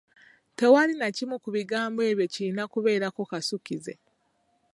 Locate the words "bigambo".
1.55-1.99